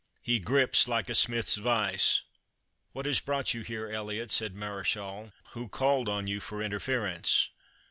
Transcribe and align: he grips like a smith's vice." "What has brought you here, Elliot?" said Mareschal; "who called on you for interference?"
he 0.23 0.39
grips 0.39 0.87
like 0.87 1.09
a 1.09 1.13
smith's 1.13 1.57
vice." 1.57 2.23
"What 2.91 3.05
has 3.05 3.19
brought 3.19 3.53
you 3.53 3.61
here, 3.61 3.87
Elliot?" 3.87 4.31
said 4.31 4.55
Mareschal; 4.55 5.31
"who 5.51 5.67
called 5.69 6.09
on 6.09 6.25
you 6.25 6.39
for 6.39 6.59
interference?" 6.63 7.51